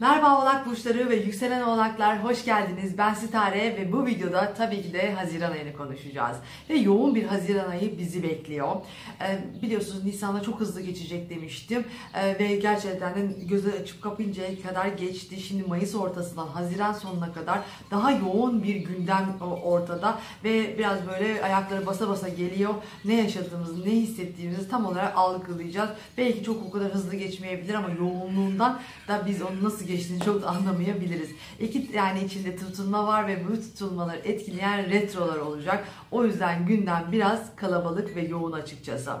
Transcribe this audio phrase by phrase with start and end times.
[0.00, 2.98] Merhaba oğlak burçları ve yükselen oğlaklar hoş geldiniz.
[2.98, 6.36] Ben Sitare ve bu videoda tabii ki de Haziran ayını konuşacağız.
[6.70, 8.76] Ve yoğun bir Haziran ayı bizi bekliyor.
[9.20, 11.84] Ee, biliyorsunuz Nisan'da çok hızlı geçecek demiştim.
[12.14, 15.40] Ee, ve gerçekten de gözü açıp kapıncaya kadar geçti.
[15.40, 17.60] Şimdi Mayıs ortasından Haziran sonuna kadar
[17.90, 20.18] daha yoğun bir gündem ortada.
[20.44, 22.74] Ve biraz böyle ayakları basa basa geliyor.
[23.04, 25.90] Ne yaşadığımızı, ne hissettiğimizi tam olarak algılayacağız.
[26.18, 30.48] Belki çok o kadar hızlı geçmeyebilir ama yoğunluğundan da biz onu nasıl geçtiğini çok da
[30.48, 31.30] anlamayabiliriz.
[31.60, 35.88] İki yani içinde tutulma var ve bu tutulmaları etkileyen retrolar olacak.
[36.10, 39.12] O yüzden gündem biraz kalabalık ve yoğun açıkçası.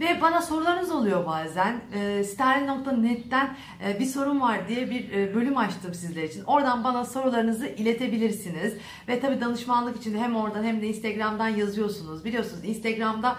[0.00, 1.80] Ve bana sorularınız oluyor bazen.
[1.94, 3.56] E, Sterling.net'ten
[3.86, 6.44] e, bir sorun var diye bir e, bölüm açtım sizler için.
[6.44, 8.74] Oradan bana sorularınızı iletebilirsiniz.
[9.08, 12.24] Ve tabii danışmanlık için hem oradan hem de Instagram'dan yazıyorsunuz.
[12.24, 13.36] Biliyorsunuz Instagram'da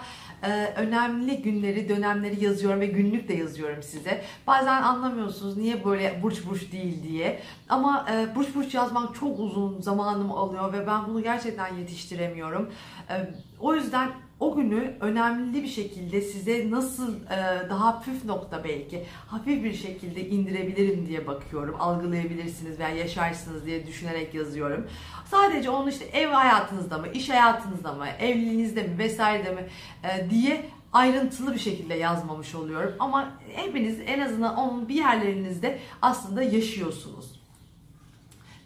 [0.76, 4.22] önemli günleri, dönemleri yazıyorum ve günlük de yazıyorum size.
[4.46, 7.40] Bazen anlamıyorsunuz niye böyle burç burç değil diye.
[7.68, 12.70] Ama e, burç burç yazmak çok uzun zamanımı alıyor ve ben bunu gerçekten yetiştiremiyorum.
[13.10, 13.14] E,
[13.60, 19.64] o yüzden o günü önemli bir şekilde size nasıl e, daha püf nokta belki hafif
[19.64, 21.76] bir şekilde indirebilirim diye bakıyorum.
[21.78, 24.86] Algılayabilirsiniz veya yaşarsınız diye düşünerek yazıyorum.
[25.30, 29.68] Sadece onu işte ev hayatınızda mı, iş hayatınızda mı, evliliğinizde mi vesaire mi
[30.04, 32.94] e, diye ayrıntılı bir şekilde yazmamış oluyorum.
[32.98, 37.36] Ama hepiniz en azından onun bir yerlerinizde aslında yaşıyorsunuz.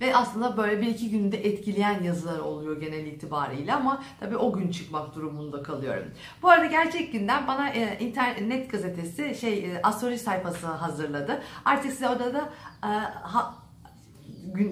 [0.01, 4.71] Ve aslında böyle bir iki günde etkileyen yazılar oluyor genel itibariyle ama tabii o gün
[4.71, 6.11] çıkmak durumunda kalıyorum.
[6.43, 11.43] Bu arada gerçek günden bana e, internet gazetesi şey e, astroloji sayfası hazırladı.
[11.65, 12.51] Artık size orada da
[12.85, 12.91] e,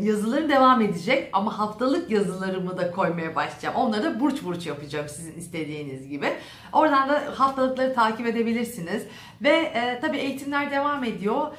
[0.00, 3.74] yazıları devam edecek ama haftalık yazılarımı da koymaya başlayacağım.
[3.74, 6.32] Onları da burç burç yapacağım sizin istediğiniz gibi.
[6.72, 9.02] Oradan da haftalıkları takip edebilirsiniz.
[9.42, 11.52] Ve e, tabii eğitimler devam ediyor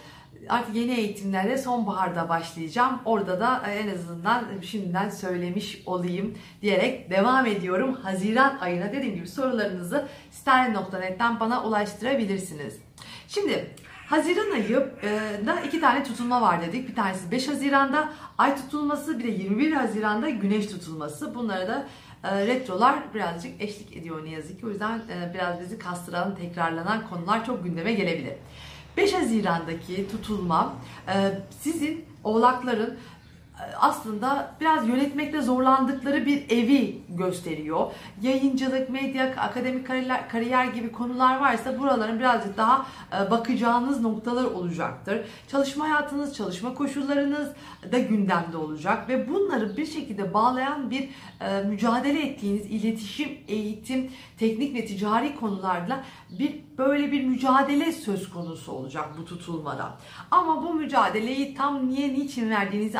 [0.49, 2.99] artık yeni eğitimlere sonbaharda başlayacağım.
[3.05, 7.93] Orada da e, en azından şimdiden söylemiş olayım diyerek devam ediyorum.
[8.03, 12.79] Haziran ayına dediğim gibi sorularınızı sterlin.net'ten bana ulaştırabilirsiniz.
[13.27, 13.75] Şimdi
[14.09, 16.89] Haziran ayı e, iki tane tutulma var dedik.
[16.89, 21.35] Bir tanesi 5 Haziran'da ay tutulması bir de 21 Haziran'da güneş tutulması.
[21.35, 21.87] Bunlara da
[22.23, 24.65] e, retrolar birazcık eşlik ediyor ne yazık ki.
[24.65, 25.01] O yüzden
[25.33, 28.33] biraz bizi kastıran, tekrarlanan konular çok gündeme gelebilir.
[28.97, 30.73] 5 Haziran'daki tutulma
[31.07, 31.13] e,
[31.61, 32.97] sizin oğlakların e,
[33.79, 37.91] aslında biraz yönetmekte zorlandıkları bir evi gösteriyor.
[38.21, 45.21] Yayıncılık, medya, akademik kariyer, kariyer gibi konular varsa buraların birazcık daha e, bakacağınız noktalar olacaktır.
[45.47, 47.49] Çalışma hayatınız, çalışma koşullarınız
[47.91, 51.09] da gündemde olacak ve bunları bir şekilde bağlayan bir
[51.65, 59.09] mücadele ettiğiniz iletişim, eğitim, teknik ve ticari konularla bir böyle bir mücadele söz konusu olacak
[59.17, 59.97] bu tutulmada.
[60.31, 62.99] Ama bu mücadeleyi tam niye niçin verdiğinizi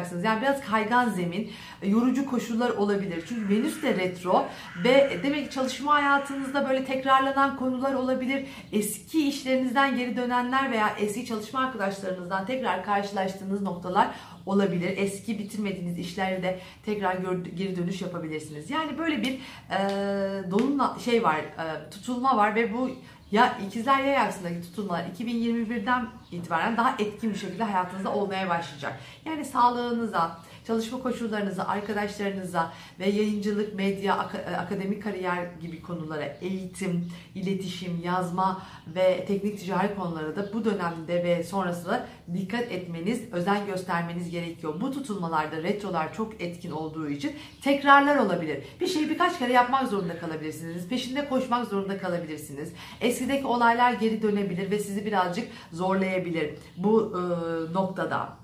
[0.00, 0.24] anlamayacaksınız.
[0.24, 1.52] Yani biraz kaygan zemin,
[1.82, 3.24] yorucu koşullar olabilir.
[3.28, 4.46] Çünkü Venüs de retro
[4.84, 8.46] ve demek ki çalışma hayatınızda böyle tekrarlanan konular olabilir.
[8.72, 14.08] Eski işlerinizden geri dönenler veya eski çalışma arkadaşlarınızdan tekrar karşılaştığınız noktalar
[14.46, 14.94] olabilir.
[14.96, 17.16] Eski bitirmediğiniz işlerde de tekrar
[17.56, 18.70] geri dönüş yapabilirsiniz.
[18.70, 19.32] Yani böyle bir
[19.70, 22.90] e, dolunla şey var, e, tutulma var ve bu
[23.32, 29.00] ya ikizler yay aksındaki tutulmalar 2021'den itibaren daha etkin bir şekilde hayatınızda olmaya başlayacak.
[29.24, 38.00] Yani sağlığınıza, çalışma koşullarınıza, arkadaşlarınıza ve yayıncılık, medya, e, akademik kariyer gibi konulara, eğitim, iletişim,
[38.04, 44.80] yazma ve teknik ticari konulara da bu dönemde ve sonrasında dikkat etmeniz, özen göstermeniz gerekiyor.
[44.80, 47.32] Bu tutulmalarda retrolar çok etkin olduğu için
[47.62, 48.64] tekrarlar olabilir.
[48.80, 50.88] Bir şeyi birkaç kere yapmak zorunda kalabilirsiniz.
[50.88, 52.72] Peşinde koşmak zorunda kalabilirsiniz.
[53.00, 57.20] Eskideki olaylar geri dönebilir ve sizi birazcık zorlayabilir bu e,
[57.74, 58.39] noktada.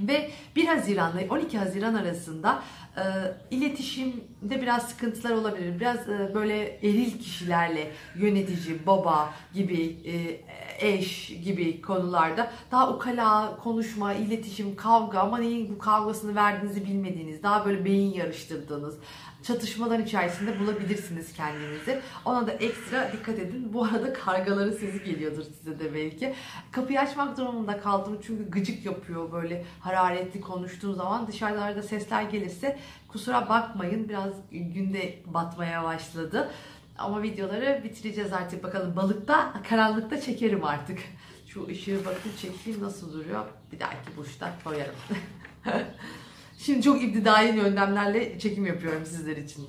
[0.00, 2.62] Ve 1 Haziran ile 12 Haziran arasında
[2.96, 3.02] e,
[3.50, 5.80] iletişimde biraz sıkıntılar olabilir.
[5.80, 10.40] Biraz e, böyle eril kişilerle yönetici, baba gibi, e,
[10.88, 17.66] eş gibi konularda daha ukala konuşma, iletişim, kavga ama neyin bu kavgasını verdiğinizi bilmediğiniz, daha
[17.66, 18.98] böyle beyin yarıştırdığınız,
[19.42, 22.00] çatışmalar içerisinde bulabilirsiniz kendinizi.
[22.24, 23.72] Ona da ekstra dikkat edin.
[23.72, 26.34] Bu arada kargaların sesi geliyordur size de belki.
[26.72, 31.26] Kapıyı açmak durumunda kaldım çünkü gıcık yapıyor böyle hararetli konuştuğum zaman.
[31.26, 36.50] Dışarılarda sesler gelirse kusura bakmayın biraz günde batmaya başladı.
[36.98, 38.96] Ama videoları bitireceğiz artık bakalım.
[38.96, 40.98] Balıkta, karanlıkta çekerim artık.
[41.46, 43.44] Şu ışığı bakın çekeyim nasıl duruyor.
[43.72, 44.94] Bir dahaki burçta koyarım.
[46.58, 49.66] Şimdi çok iptidai yöntemlerle çekim yapıyorum sizler için.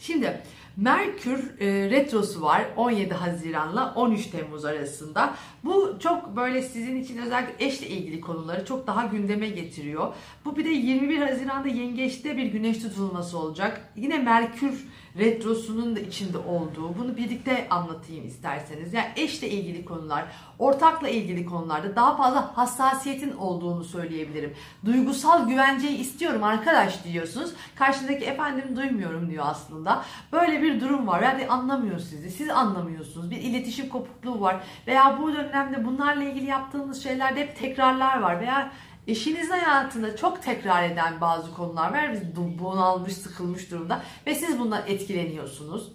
[0.00, 0.40] Şimdi
[0.78, 5.34] Merkür e, retrosu var 17 Haziran'la 13 Temmuz arasında.
[5.64, 10.14] Bu çok böyle sizin için özellikle eşle ilgili konuları çok daha gündeme getiriyor.
[10.44, 13.92] Bu bir de 21 Haziran'da Yengeç'te bir güneş tutulması olacak.
[13.96, 14.86] Yine Merkür
[15.18, 18.94] retrosunun da içinde olduğu bunu birlikte anlatayım isterseniz.
[18.94, 20.24] Yani eşle ilgili konular,
[20.58, 24.54] ortakla ilgili konularda daha fazla hassasiyetin olduğunu söyleyebilirim.
[24.84, 27.52] Duygusal güvenceyi istiyorum arkadaş diyorsunuz.
[27.74, 30.04] Karşındaki efendim duymuyorum diyor aslında.
[30.32, 31.22] Böyle bir durum var.
[31.22, 32.30] Yani anlamıyor sizi.
[32.30, 33.30] Siz anlamıyorsunuz.
[33.30, 34.56] Bir iletişim kopukluğu var.
[34.86, 38.40] Veya bu dönemde bunlarla ilgili yaptığınız şeylerde hep tekrarlar var.
[38.40, 38.72] Veya
[39.08, 42.12] Eşinizin hayatında çok tekrar eden bazı konular var.
[42.12, 42.20] Biz
[42.58, 45.92] bunalmış, sıkılmış durumda ve siz bundan etkileniyorsunuz.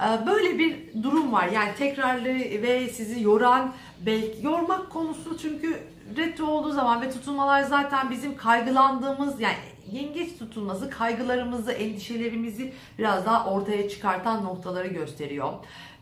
[0.00, 1.48] Ee, böyle bir durum var.
[1.48, 2.24] Yani tekrarlı
[2.62, 3.72] ve sizi yoran,
[4.06, 5.80] belki yormak konusu çünkü
[6.16, 9.56] retro olduğu zaman ve tutulmalar zaten bizim kaygılandığımız yani
[9.92, 15.52] yengeç tutulması kaygılarımızı, endişelerimizi biraz daha ortaya çıkartan noktaları gösteriyor.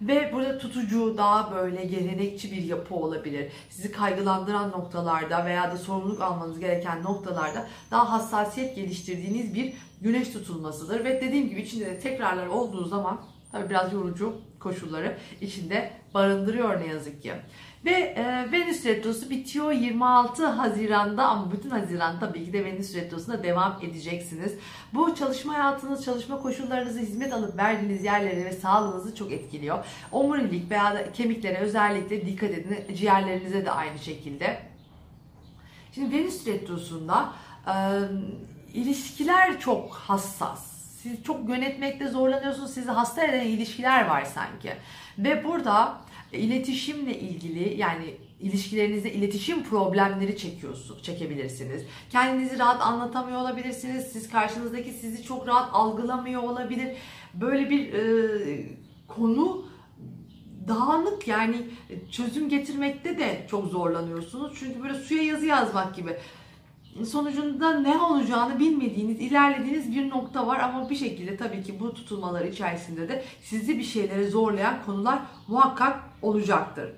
[0.02, 3.52] Ve burada tutucu, daha böyle gelenekçi bir yapı olabilir.
[3.70, 11.04] Sizi kaygılandıran noktalarda veya da sorumluluk almanız gereken noktalarda daha hassasiyet geliştirdiğiniz bir güneş tutulmasıdır.
[11.04, 13.20] Ve dediğim gibi içinde de tekrarlar olduğu zaman
[13.54, 17.32] tabii biraz yorucu koşulları içinde barındırıyor ne yazık ki.
[17.84, 23.42] Ve e, Venüs Retrosu bitiyor 26 Haziran'da ama bütün Haziran tabii ki de Venüs Retrosu'na
[23.42, 24.54] devam edeceksiniz.
[24.94, 29.84] Bu çalışma hayatınız, çalışma koşullarınızı, hizmet alıp verdiğiniz yerleri ve sağlığınızı çok etkiliyor.
[30.12, 32.96] Omurilik veya da kemiklere özellikle dikkat edin.
[32.96, 34.58] Ciğerlerinize de aynı şekilde.
[35.94, 37.32] Şimdi Venüs Retrosu'nda
[37.66, 37.74] e,
[38.74, 40.73] ilişkiler çok hassas.
[41.04, 42.70] Siz çok yönetmekte zorlanıyorsunuz.
[42.70, 44.72] Sizi hasta eden ilişkiler var sanki.
[45.18, 46.00] Ve burada
[46.32, 51.82] iletişimle ilgili yani ilişkilerinizde iletişim problemleri çekiyorsunuz, çekebilirsiniz.
[52.10, 54.06] Kendinizi rahat anlatamıyor olabilirsiniz.
[54.12, 56.96] Siz karşınızdaki sizi çok rahat algılamıyor olabilir.
[57.34, 58.02] Böyle bir e,
[59.08, 59.66] konu
[60.68, 61.56] dağınık yani
[62.10, 64.56] çözüm getirmekte de çok zorlanıyorsunuz.
[64.58, 66.16] Çünkü böyle suya yazı yazmak gibi
[67.02, 72.44] sonucunda ne olacağını bilmediğiniz, ilerlediğiniz bir nokta var ama bir şekilde tabii ki bu tutulmalar
[72.44, 75.18] içerisinde de sizi bir şeylere zorlayan konular
[75.48, 76.90] muhakkak olacaktır.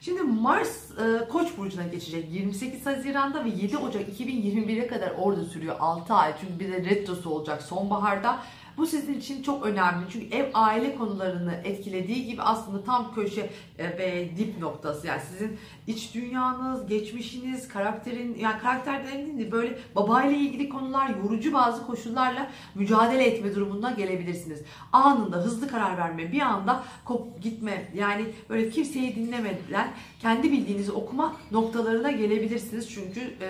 [0.00, 5.76] Şimdi Mars e, Koç burcuna geçecek 28 Haziran'da ve 7 Ocak 2021'e kadar orada sürüyor
[5.80, 6.34] 6 ay.
[6.40, 8.38] Çünkü bir de retrosu olacak sonbaharda
[8.78, 10.06] bu sizin için çok önemli.
[10.12, 15.06] Çünkü ev aile konularını etkilediği gibi aslında tam köşe e, ve dip noktası.
[15.06, 21.86] Yani sizin iç dünyanız, geçmişiniz, karakterin yani karakterlerin değil böyle babayla ilgili konular, yorucu bazı
[21.86, 24.62] koşullarla mücadele etme durumunda gelebilirsiniz.
[24.92, 31.36] Anında hızlı karar verme, bir anda kop gitme yani böyle kimseyi dinlemeden kendi bildiğinizi okuma
[31.50, 32.90] noktalarına gelebilirsiniz.
[32.90, 33.48] Çünkü e,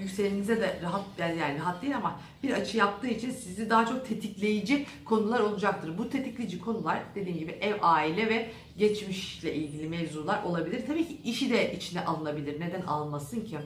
[0.00, 4.86] yükselenize de rahat yani rahat değil ama bir açı yaptığı için sizi daha çok tetikleyici
[5.04, 5.98] konular olacaktır.
[5.98, 10.82] Bu tetikleyici konular dediğim gibi ev, aile ve geçmişle ilgili mevzular olabilir.
[10.86, 12.60] Tabii ki işi de içine alınabilir.
[12.60, 13.58] Neden almasın ki?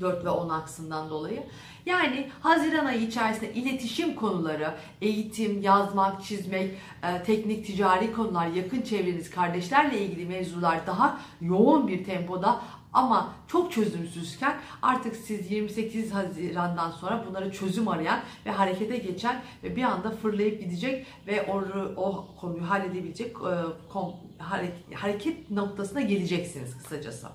[0.00, 1.42] 4 ve 10 aksından dolayı.
[1.86, 6.70] Yani Haziran ayı içerisinde iletişim konuları, eğitim, yazmak, çizmek,
[7.02, 12.60] e, teknik, ticari konular, yakın çevreniz, kardeşlerle ilgili mevzular daha yoğun bir tempoda
[12.92, 19.76] ama çok çözümsüzken artık siz 28 Haziran'dan sonra bunları çözüm arayan ve harekete geçen ve
[19.76, 21.62] bir anda fırlayıp gidecek ve o,
[21.96, 27.28] o konuyu halledebilecek e, hareket noktasına geleceksiniz kısacası.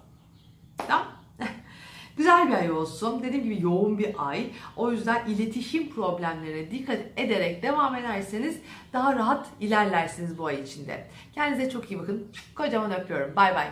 [0.87, 1.18] Tamam
[2.19, 3.23] Güzel bir ay olsun.
[3.23, 4.49] Dediğim gibi yoğun bir ay.
[4.75, 8.59] O yüzden iletişim problemlerine dikkat ederek devam ederseniz
[8.93, 11.07] daha rahat ilerlersiniz bu ay içinde.
[11.35, 12.27] Kendinize çok iyi bakın.
[12.55, 13.35] Kocaman öpüyorum.
[13.35, 13.67] Bay bay.